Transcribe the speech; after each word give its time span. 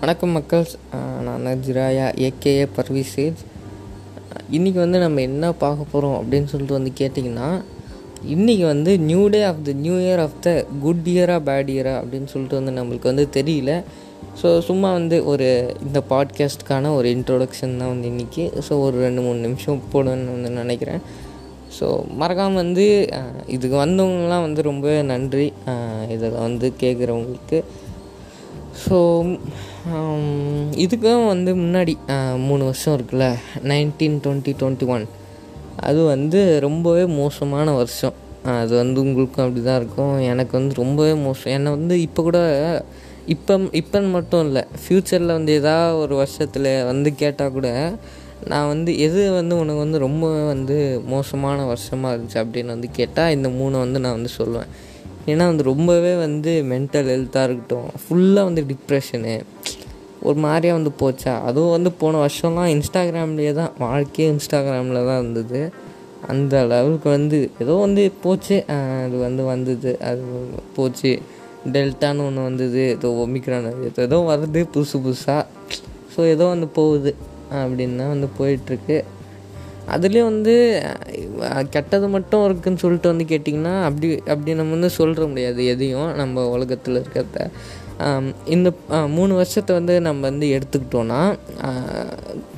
வணக்கம் 0.00 0.34
மக்கள். 0.36 0.66
நான் 1.44 1.62
ஜிராயா 1.66 2.04
ஏகேஏ 2.26 2.66
பர்விசேஜ் 2.76 3.40
இன்றைக்கி 4.56 4.78
வந்து 4.82 4.98
நம்ம 5.04 5.22
என்ன 5.28 5.50
பார்க்க 5.62 5.86
போகிறோம் 5.92 6.14
அப்படின்னு 6.18 6.50
சொல்லிட்டு 6.52 6.76
வந்து 6.76 6.92
கேட்டிங்கன்னா 7.00 7.48
இன்றைக்கி 8.34 8.64
வந்து 8.70 8.92
new 9.08 9.22
day 9.34 9.40
of 9.48 9.64
the 9.68 9.72
new 9.84 9.96
year 10.04 10.22
of 10.26 10.36
the 10.44 10.52
good 10.84 11.08
இயரா 11.14 11.38
பேட் 11.48 11.72
இயரா 11.74 11.94
அப்படின்னு 12.02 12.30
சொல்லிட்டு 12.34 12.58
வந்து 12.60 12.74
நம்மளுக்கு 12.78 13.10
வந்து 13.12 13.24
தெரியல. 13.38 13.72
ஸோ 14.42 14.50
சும்மா 14.68 14.92
வந்து 14.98 15.18
ஒரு 15.32 15.48
இந்த 15.86 16.02
பாட்காஸ்ட்கான 16.12 16.94
ஒரு 16.98 17.10
இன்ட்ரொடக்ஷன் 17.16 17.76
தான் 17.80 17.92
வந்து 17.94 18.08
இன்றைக்கி 18.12 18.46
ஸோ 18.68 18.78
ஒரு 18.86 18.96
ரெண்டு 19.06 19.24
மூணு 19.26 19.40
நிமிஷம் 19.46 19.82
போடுவேன்னு 19.94 20.36
வந்து 20.36 20.54
நினைக்கிறேன். 20.62 21.02
ஸோ 21.78 21.88
மறக்காமல் 22.22 22.62
வந்து 22.64 22.86
இதுக்கு 23.56 23.76
வந்தவங்களாம் 23.84 24.46
வந்து 24.46 24.60
ரொம்ப 24.70 24.88
நன்றி. 25.12 25.48
இதில் 26.14 26.42
வந்து 26.46 26.66
கேட்குறவங்களுக்கு. 26.84 27.60
ஸோ 28.82 28.96
um, 29.92 30.24
இதுக்கும் 30.84 31.28
வந்து 31.32 31.50
முன்னாடி 31.60 31.94
மூணு 32.46 32.62
வருஷம் 32.68 32.94
இருக்குல்ல 32.96 33.26
நைன்டீன் 33.70 34.18
டுவெண்ட்டி 34.24 34.52
டுவெண்ட்டி 34.60 34.86
ஒன் 34.94 35.06
அது 35.88 36.00
வந்து 36.14 36.40
ரொம்பவே 36.66 37.04
மோசமான 37.18 37.74
வருஷம். 37.80 38.16
அது 38.54 38.72
வந்து 38.80 38.98
உங்களுக்கும் 39.04 39.44
அப்படி 39.44 39.62
தான் 39.62 39.78
இருக்கும். 39.80 40.14
எனக்கு 40.32 40.54
வந்து 40.58 40.74
ரொம்பவே 40.82 41.14
மோசம். 41.26 41.52
என்னை 41.56 41.70
வந்து 41.76 41.94
இப்போ 42.06 42.22
கூட 42.28 42.38
இப்போ 43.34 43.54
இப்போன்னு 43.80 44.10
மட்டும் 44.16 44.44
இல்லை 44.46 44.62
ஃப்யூச்சரில் 44.82 45.36
வந்து 45.38 45.52
ஏதாவது 45.60 45.96
ஒரு 46.02 46.14
வருஷத்தில் 46.20 46.70
வந்து 46.90 47.08
கேட்டால் 47.22 47.54
கூட 47.56 47.68
நான் 48.52 48.70
வந்து 48.72 48.90
எது 49.06 49.20
வந்து 49.38 49.54
உனக்கு 49.62 49.80
வந்து 49.84 49.98
ரொம்ப 50.06 50.26
வந்து 50.52 50.76
மோசமான 51.14 51.64
வருஷமாக 51.72 52.12
இருந்துச்சு 52.14 52.38
அப்படின்னு 52.42 52.74
வந்து 52.76 52.90
கேட்டால் 52.98 53.34
இந்த 53.36 53.48
மூணை 53.58 53.78
வந்து 53.84 54.02
நான் 54.04 54.16
வந்து 54.18 54.32
சொல்லுவேன். 54.38 54.70
ஏன்னா 55.30 55.44
வந்து 55.50 55.62
ரொம்பவே 55.62 56.12
வந்து 56.16 56.52
மென்டல் 56.72 57.08
ஹெல்த்தாக 57.12 57.46
இருக்கட்டும். 57.48 57.88
ஃபுல்லாக 58.02 58.48
வந்து 58.48 58.62
டிப்ரெஷனு 58.70 59.34
ஒரு 60.22 60.38
மாதிரியாக 60.44 60.78
வந்து 60.78 60.92
போச்சா. 61.00 61.32
அதுவும் 61.42 61.74
வந்து 61.76 61.90
போன 61.92 62.20
வருஷம்லாம் 62.24 62.70
இன்ஸ்டாகிராம்லேயே 62.74 63.52
தான் 63.52 63.74
வாழ்க்கையே 63.78 64.28
இன்ஸ்டாகிராமில் 64.32 65.06
தான் 65.08 65.20
இருந்தது. 65.22 65.60
அந்த 66.28 66.54
லெவலுக்கு 66.64 67.08
வந்து 67.08 67.38
ஏதோ 67.58 67.74
வந்து 67.76 68.12
போச்சு. 68.22 68.56
அது 69.04 69.16
வந்து 69.18 69.42
வந்தது. 69.44 69.92
அது 70.00 70.22
போச்சு. 70.76 71.12
டெல்டான்னு 71.74 72.24
ஒன்று 72.26 72.42
வந்தது. 72.42 72.82
ஏதோ 72.96 73.08
ஒமிக்ரான் 73.24 73.68
ஏதோ 74.06 74.18
வருது 74.32 74.62
புதுசு 74.74 74.96
புதுசாக 75.06 75.44
ஸோ 76.14 76.20
ஏதோ 76.34 76.44
வந்து 76.46 76.68
போகுது. 76.78 77.12
அப்படின்னா 77.60 78.06
வந்து 78.14 78.28
போயிட்டுருக்கு. 78.38 78.98
அதுலேயும் 79.94 80.30
வந்து 80.32 80.54
கெட்டது 81.70 82.06
மட்டும் 82.08 82.44
இருக்குதுன்னு 82.46 82.82
சொல்லிட்டு 82.84 83.12
வந்து 83.12 83.26
கேட்டிங்கன்னா 83.32 83.74
அப்படி 83.88 84.08
அப்படி 84.32 84.54
நம்ம 84.54 84.74
வந்து 84.76 84.90
சொல்கிற 85.00 85.26
முடியாது 85.26 85.62
எதையும் 85.64 86.10
நம்ம 86.14 86.46
உலகத்தில் 86.56 87.00
இருக்கிறத. 87.02 87.38
இந்த 88.54 88.68
மூணு 89.16 89.32
வருஷத்தை 89.34 89.72
வந்து 89.76 89.94
நம்ம 90.00 90.20
வந்து 90.28 90.46
எடுத்துக்கிட்டோன்னா 90.56 91.20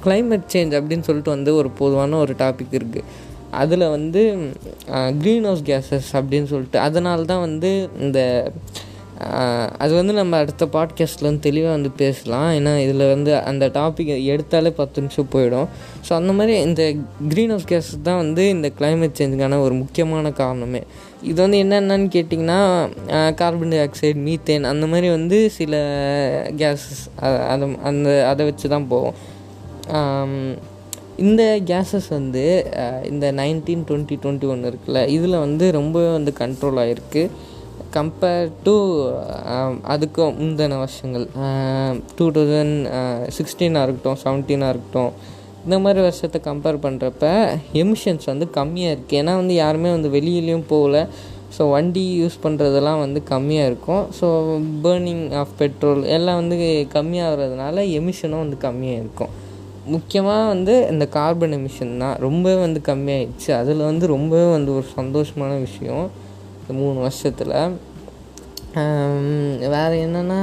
கிளைமேட் 0.05 0.51
சேஞ்ச் 0.55 0.77
அப்படின்னு 0.79 1.07
சொல்லிட்டு 1.09 1.31
வந்து 1.31 1.53
ஒரு 1.55 1.71
பொதுவான 1.81 2.19
ஒரு 2.25 2.35
டாபிக் 2.39 2.77
இருக்குது 2.81 3.07
அதில் 3.61 3.87
வந்து 3.89 4.23
க்ரீன் 5.23 5.47
ஹவுஸ் 5.49 5.65
கேஸஸ் 5.71 6.11
அப்படின்னு 6.19 6.45
சொல்லிட்டு 6.45 6.79
அதனால 6.79 7.25
தான் 7.25 7.41
வந்து 7.41 7.71
இந்த 8.01 8.21
அது 9.79 9.93
வந்து 9.95 10.13
நம்ம 10.13 10.39
அடுத்த 10.43 10.67
பாட்காஸ்ட்டில் 10.75 11.29
வந்து 11.29 11.45
தெளிவாக 11.47 11.73
வந்து 11.77 11.91
பேசலாம். 12.03 12.49
ஏன்னா 12.59 12.73
இதில் 12.85 13.05
வந்து 13.15 13.31
அந்த 13.51 13.65
டாபிக் 13.69 14.11
எடுத்தாலே 14.33 14.71
பத்து 14.81 15.03
நிமிஷம் 15.03 15.31
போயிடும். 15.35 15.69
ஸோ 16.07 16.13
அந்த 16.15 16.33
மாதிரி 16.33 16.55
இந்த 16.69 16.83
க்ரீன் 17.33 17.53
ஹவுஸ் 17.55 17.69
கேஸ் 17.73 17.91
தான் 18.03 18.21
வந்து 18.25 18.45
இந்த 18.49 18.71
கிளைமேட் 18.79 19.19
சேஞ்சுக்கான 19.21 19.61
ஒரு 19.67 19.75
முக்கியமான 19.75 20.33
காரணமே. 20.43 20.83
இது 21.23 21.39
வந்து 21.43 21.59
என்னென்னு 21.65 22.09
கேட்டிங்கன்னா 22.17 22.61
கார்பன் 23.35 23.73
டை 23.75 23.81
ஆக்சைடு 23.87 24.21
மீத்தேன் 24.29 24.71
அந்த 24.73 24.87
மாதிரி 24.87 25.09
வந்து 25.09 25.39
சில 25.59 25.75
கேஸஸ் 26.63 27.03
அதை 27.53 27.69
அந்த 27.83 28.09
அதை 28.29 28.45
வச்சு 28.51 28.69
தான் 28.69 28.89
போகும் 28.89 29.17
இந்த 31.19 31.43
கேஸஸ் 31.71 32.07
வந்து 32.09 32.43
இந்த 33.09 33.27
நைன்டீன் 33.33 33.83
டுவெண்ட்டி 33.89 34.17
டுவெண்ட்டி 34.23 34.47
ஒன் 34.47 34.63
இருக்குல்ல 34.65 35.01
இதில் 35.09 35.37
வந்து 35.39 35.65
ரொம்பவே 35.71 36.11
வந்து 36.13 36.33
கண்ட்ரோல் 36.39 36.81
ஆகிருக்கு 36.83 37.23
கம்பேர் 37.97 38.49
டு 38.67 38.75
um, 39.55 39.75
அதுக்கு 39.93 40.23
முந்தின 40.41 40.79
வருஷங்கள். 40.83 41.27
டூ 42.19 42.27
தௌசண்ட் 42.37 42.77
சிக்ஸ்டீனாக 43.37 43.85
இருக்கட்டும் 43.87 44.19
செவன்டீனாக 44.23 44.73
இருக்கட்டும் 44.75 45.13
இந்த 45.65 45.77
மாதிரி 45.85 46.01
வருஷத்தை 46.07 46.39
கம்பேர் 46.49 46.79
பண்ணுறப்ப 46.85 47.27
எமிஷன்ஸ் 47.83 48.31
வந்து 48.33 48.47
கம்மியாக 48.59 48.95
இருக்குது 48.95 49.19
ஏன்னா 49.21 49.33
வந்து 49.41 49.55
யாருமே 49.65 49.91
வந்து 49.97 50.11
வெளியிலையும் 50.17 50.67
போகல. 50.73 51.03
ஸோ 51.57 51.63
வண்டி 51.75 52.05
யூஸ் 52.21 52.37
பண்ணுறதெல்லாம் 52.45 53.01
வந்து 53.05 53.21
கம்மியாக 53.33 53.69
இருக்கும். 53.71 54.05
ஸோ 54.19 54.27
பேர்னிங் 54.85 55.25
ஆஃப் 55.41 55.55
பெட்ரோல் 55.61 56.03
எல்லாம் 56.17 56.41
வந்து 56.43 56.57
கம்மியாகிறதுனால 56.97 57.85
எமிஷனும் 58.01 58.43
வந்து 58.45 58.59
கம்மியாக 58.67 59.03
இருக்கும். 59.03 59.33
முக்கியமாக 59.95 60.43
வந்து 60.53 60.75
இந்த 60.93 61.05
கார்பன் 61.19 61.55
எமிஷன் 61.59 61.95
தான். 62.03 62.17
ரொம்பவே 62.27 62.59
வந்து 62.65 62.81
கம்மியாயிடுச்சு. 62.91 63.51
அதில் 63.61 63.89
வந்து 63.91 64.07
ரொம்பவே 64.17 64.49
வந்து 64.57 64.71
ஒரு 64.79 64.87
சந்தோஷமான 64.99 65.53
விஷயம். 65.67 66.05
இந்த 66.71 66.83
மூணு 66.83 66.99
வருஷத்தில். 67.05 67.55
வேறு 69.73 69.97
என்னென்னா 70.07 70.41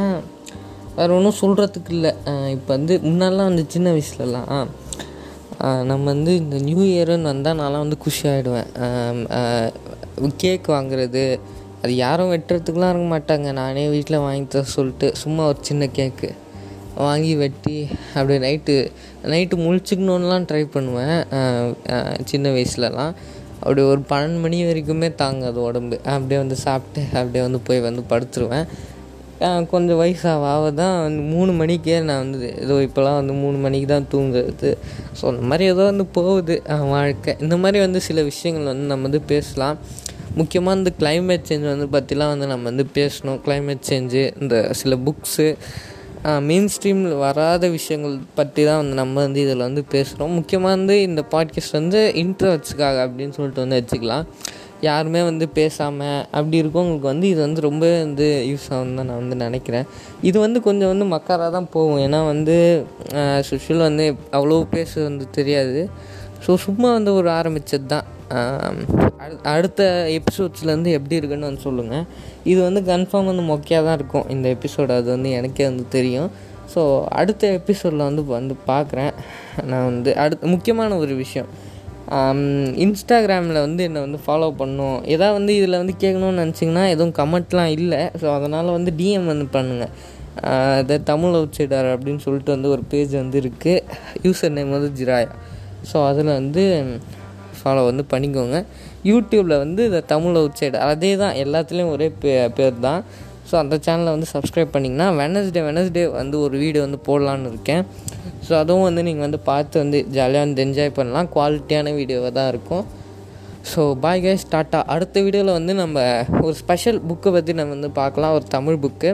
வேறு 0.98 1.12
ஒன்றும் 1.18 1.38
சொல்கிறதுக்கு 1.42 1.92
இல்லை. 1.98 2.12
இப்போ 2.56 2.70
வந்து 2.76 2.94
முன்னாடிலாம் 3.06 3.50
வந்து 3.52 3.64
சின்ன 3.74 3.92
வயசுலலாம் 3.96 4.72
நம்ம 5.90 6.04
வந்து 6.14 6.32
இந்த 6.42 6.58
நியூ 6.66 6.82
இயருன்னு 6.88 7.32
வந்தால் 7.32 7.58
நான்லாம் 7.60 7.86
வந்து 7.86 8.00
குஷி 8.06 8.26
ஆகிடுவேன் 8.32 8.68
கேக் 10.44 10.68
வாங்குறது 10.76 11.24
அது 11.84 11.94
யாரும் 12.04 12.32
வெட்டுறதுக்குலாம் 12.34 12.92
இருக்க 12.94 13.08
மாட்டாங்க. 13.14 13.48
நானே 13.62 13.86
வீட்டில் 13.96 14.24
வாங்கி 14.26 14.46
தர 14.56 14.70
சொல்லிட்டு 14.76 15.10
சும்மா 15.24 15.46
ஒரு 15.52 15.60
சின்ன 15.70 15.90
கேக்கு 15.98 16.30
வாங்கி 17.08 17.34
வெட்டி 17.44 17.78
அப்படியே 18.16 18.40
நைட்டு 18.48 18.76
நைட்டு 19.34 19.56
முழிச்சுக்கணுன்னுலாம் 19.66 20.48
ட்ரை 20.52 20.64
பண்ணுவேன். 20.76 21.20
சின்ன 22.32 22.50
வயசுலலாம். 22.58 23.14
அப்படி 23.62 23.81
ஒரு 23.91 24.01
பன்னெண்டு 24.12 24.41
மணி 24.45 24.57
வரைக்குமே 24.69 25.09
தாங்காது 25.22 25.59
உடம்பு. 25.69 25.97
அப்படியே 26.13 26.40
வந்து 26.44 26.57
சாப்பிட்டு 26.66 27.01
அப்படியே 27.19 27.44
வந்து 27.47 27.62
போய் 27.69 27.85
வந்து 27.88 28.03
படுத்துருவேன். 28.12 28.68
கொஞ்சம் 29.72 30.00
வயசாக 30.01 30.45
ஆக 30.51 30.69
தான் 30.79 30.95
வந்து 31.06 31.22
மூணு 31.34 31.51
மணிக்கே 31.59 31.97
நான் 32.07 32.22
வந்து 32.23 32.47
ஏதோ 32.63 32.75
இப்போலாம் 32.85 33.18
வந்து 33.19 33.34
மூணு 33.41 33.57
மணிக்கு 33.66 33.88
தான் 33.91 34.07
தூங்குறது. 34.13 34.69
ஸோ 35.18 35.23
அந்த 35.31 35.44
மாதிரி 35.50 35.66
ஏதோ 35.73 35.84
வந்து 35.91 36.06
போகுது 36.18 36.56
வாழ்க்கை. 36.94 37.34
இந்த 37.45 37.56
மாதிரி 37.63 37.79
வந்து 37.85 38.00
சில 38.07 38.22
விஷயங்கள் 38.31 38.72
வந்து 38.72 38.88
நம்ம 38.91 39.06
வந்து 39.09 39.22
பேசலாம். 39.34 39.78
முக்கியமாக 40.39 40.79
இந்த 40.79 40.91
கிளைமேட் 41.01 41.45
சேஞ்ச் 41.50 41.68
வந்து 41.74 41.88
பற்றிலாம் 41.97 42.31
வந்து 42.34 42.47
நம்ம 42.53 42.66
வந்து 42.72 42.85
பேசணும். 42.97 43.39
கிளைமேட் 43.45 43.88
சேஞ்சு 43.89 44.24
இந்த 44.41 44.56
சில 44.81 44.95
புக்ஸு 45.06 45.47
மெயின் 46.50 46.70
ஸ்ட்ரீமில் 46.74 47.16
வராத 47.24 47.66
விஷயங்கள் 47.70 48.16
பற்றி 48.36 48.62
தான் 48.68 48.80
வந்து 48.82 48.96
நம்ம 49.00 49.16
வந்து 49.26 49.40
இதில் 49.46 49.64
வந்து 49.68 49.82
பேசுகிறோம். 49.94 50.34
முக்கியமாக 50.38 50.76
வந்து 50.76 50.96
இந்த 51.08 51.22
பாட்காஸ்ட் 51.34 51.78
வந்து 51.80 52.00
இன்ட்ரவர்ட்ஸுக்காக 52.24 52.98
அப்படின்னு 53.08 53.36
சொல்லிட்டு 53.38 53.64
வந்து 53.64 53.80
வச்சுக்கலாம். 53.80 54.26
யாருமே 54.88 55.22
வந்து 55.30 55.46
பேசாமல் 55.60 56.20
அப்படி 56.38 56.62
இருக்கவங்களுக்கு 56.64 57.10
வந்து 57.12 57.28
இது 57.34 57.40
வந்து 57.46 57.62
ரொம்ப 57.68 57.86
வந்து 58.04 58.28
யூஸ் 58.50 58.68
ஆகும் 58.74 58.98
தான் 59.00 59.10
நான் 59.10 59.22
வந்து 59.22 59.38
நினைக்கிறேன். 59.46 59.88
இது 60.30 60.38
வந்து 60.46 60.60
கொஞ்சம் 60.68 60.92
வந்து 60.94 61.08
மக்காராக 61.16 61.50
தான் 61.58 61.70
போகும். 61.76 62.02
ஏன்னா 62.08 62.20
வந்து 62.34 62.58
சுஷில் 63.50 63.88
வந்து 63.88 64.06
அவ்வளோ 64.38 64.60
பேச 64.76 64.92
வந்து 65.10 65.28
தெரியாது. 65.32 65.82
ஸோ 66.46 66.56
சும்மா 66.58 66.92
வந்து 66.92 67.14
ஒரு 67.14 67.30
ஆரம்பித்தது 67.31 67.86
தான் 67.86 68.06
அடு- 69.20 69.42
அடுத்த 69.48 69.81
எபிசோட்ஸ்லேருந்து 70.12 70.92
எப்படி 70.92 71.16
இருக்குன்னு 71.16 71.46
வந்து 71.46 71.62
சொல்லுங்கள் 71.62 72.06
இது 72.44 72.62
வந்து 72.62 72.81
கன்ஃபார்ம் 72.81 73.25
வந்து 73.25 73.44
மொக்கையாக 73.44 73.84
தான் 73.84 73.94
இருக்கும். 73.94 74.30
இந்த 74.30 74.56
எபிசோடு 74.56 74.92
அது 74.92 75.09
வந்து 75.09 75.31
எனக்கே 75.31 75.64
வந்து 75.64 75.88
தெரியும். 75.90 76.30
ஸோ 76.75 76.81
அடுத்த 77.12 77.48
எபிசோடில் 77.53 77.98
வந்து 78.02 78.24
வந்து 78.31 78.56
பார்க்குறேன் 78.68 79.14
நான் 79.66 79.86
வந்து 79.86 80.18
அடுத்த 80.18 80.48
முக்கியமான 80.48 80.98
ஒரு 80.98 81.16
விஷயம். 81.16 81.50
இன்ஸ்டாகிராமில் 82.78 83.59
வந்து 83.59 83.84
என்னை 83.84 84.02
வந்து 84.02 84.19
ஃபாலோ 84.25 84.56
பண்ணும். 84.56 85.04
எதாவது 85.06 85.34
வந்து 85.34 85.56
இதில் 85.56 85.78
வந்து 85.78 85.94
கேட்கணும்னு 86.00 86.44
நினச்சிங்கன்னா 86.44 86.89
எதுவும் 86.89 87.13
கமெண்ட்லாம் 87.13 87.72
இல்லை. 87.72 88.10
ஸோ 88.22 88.34
அதனால் 88.34 88.66
வந்து 88.69 88.94
டிஎம் 88.98 89.25
வந்து 89.25 89.48
பண்ணுங்கள் 89.54 89.94
த 90.86 90.98
தமிழ் 91.04 91.34
அவுட் 91.34 91.56
சைடர் 91.57 91.89
அப்படின்னு 91.94 92.18
சொல்லிட்டு 92.18 92.51
வந்து 92.51 92.69
ஒரு 92.69 92.84
பேஜ் 92.89 93.16
வந்து 93.16 93.42
இருக்குது 93.42 93.84
யூசர் 94.24 94.50
நேம் 94.50 94.69
வந்து 94.69 94.92
ஜிராயா. 95.00 95.30
ஸோ 95.89 95.97
அதில் 96.09 96.31
வந்து 96.39 96.63
ஃபாலோ 97.59 97.83
வந்து 97.89 98.03
பண்ணிக்கோங்க. 98.12 98.57
யூடியூப்பில் 99.12 99.62
வந்து 99.63 99.81
இந்த 99.89 100.01
தமிழ் 100.12 100.38
அவுட் 100.41 100.59
சைடு 100.59 100.77
அதே 100.89 101.12
தான் 101.24 101.35
எல்லாத்துலேயும் 101.44 101.94
ஒரே 101.95 102.07
பே 102.21 102.33
பேர் 102.57 102.77
தான் 102.88 103.01
ஸோ 103.50 103.53
அந்த 103.62 103.75
சேனலை 103.85 104.12
வந்து 104.15 104.27
சப்ஸ்கிரைப் 104.35 104.71
பண்ணிங்கன்னா 104.75 105.07
வெனஸ்டே 105.21 105.62
வெனஸ்டே 105.68 106.03
வந்து 106.21 106.38
ஒரு 106.45 106.56
வீடியோ 106.63 106.81
வந்து 106.85 107.00
போடலான்னு 107.07 107.50
இருக்கேன். 107.53 107.83
ஸோ 108.45 108.51
அதுவும் 108.62 108.85
வந்து 108.88 109.01
நீங்கள் 109.07 109.25
வந்து 109.27 109.39
பார்த்து 109.50 109.75
வந்து 109.83 110.00
ஜாலியாக 110.15 110.45
வந்து 110.45 110.63
என்ஜாய் 110.65 110.95
பண்ணலாம். 110.97 111.29
குவாலிட்டியான 111.35 111.94
வீடியோவாக 112.00 112.31
தான் 112.39 112.50
இருக்கும். 112.53 112.85
So 113.71 113.81
bye 114.03 114.24
guys 114.25 114.45
tata. 114.53 114.79
அடுத்த 114.94 115.21
வீடியோவில் 115.25 115.57
வந்து 115.59 115.74
நம்ம 115.81 116.03
ஒரு 116.45 116.56
ஸ்பெஷல் 116.62 117.00
புக்கை 117.09 117.31
பற்றி 117.38 117.53
நம்ம 117.59 117.74
வந்து 117.77 117.91
பார்க்கலாம். 118.01 118.35
ஒரு 118.39 118.45
தமிழ் 118.56 118.81
புக்கு 118.85 119.12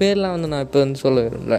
பேர்லாம் 0.00 0.34
வந்து 0.36 0.50
நான் 0.52 0.64
இப்போ 0.66 0.78
வந்து 0.84 1.00
சொல்ல 1.04 1.24
விரும்பல. 1.26 1.56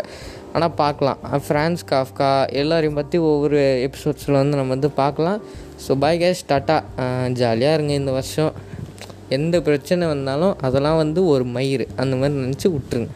ஆனால் 0.56 0.76
பார்க்கலாம். 0.82 1.20
ஃப்ரான்ஸ் 1.46 1.84
காஃப்கா 1.92 2.30
எல்லாரையும் 2.62 2.98
பற்றி 3.00 3.18
ஒவ்வொரு 3.32 3.60
எபிசோட்ஸில் 3.88 4.40
வந்து 4.42 4.60
நம்ம 4.60 4.74
வந்து 4.76 4.92
பார்க்கலாம். 5.02 5.40
ஸோ 5.84 5.98
பாய் 6.04 6.22
கேஸ் 6.24 6.42
டாட்டா 6.52 6.78
ஜாலியாக 7.42 7.78
இருங்க 7.78 7.94
இந்த 8.02 8.14
வருஷம். 8.20 8.54
எந்த 9.38 9.56
பிரச்சனை 9.68 10.06
வந்தாலும் 10.14 10.54
அதெல்லாம் 10.68 11.00
வந்து 11.04 11.24
ஒரு 11.34 11.46
மயிறு. 11.58 11.88
அந்த 12.04 12.14
மாதிரி 12.22 12.36
நினச்சி 12.46 12.68
விட்ருங்க 12.76 13.10